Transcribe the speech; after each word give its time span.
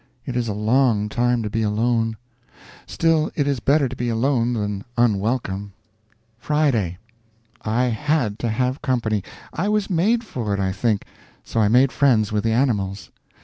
It 0.25 0.35
is 0.35 0.47
a 0.47 0.53
long 0.55 1.09
time 1.09 1.43
to 1.43 1.49
be 1.51 1.61
alone; 1.61 2.17
still, 2.87 3.29
it 3.35 3.45
is 3.47 3.59
better 3.59 3.87
to 3.87 3.95
be 3.95 4.09
alone 4.09 4.53
than 4.53 4.83
unwelcome. 4.97 5.73
I 6.49 6.97
_had 7.95 8.37
_to 8.39 8.49
have 8.49 8.81
company 8.81 9.23
I 9.53 9.69
was 9.69 9.91
made 9.91 10.23
for 10.23 10.55
it, 10.55 10.59
I 10.59 10.71
think 10.71 11.05
so 11.43 11.59
I 11.59 11.67
made 11.67 11.91
friends 11.91 12.31
with 12.31 12.43
the 12.45 12.51
animals. 12.51 13.11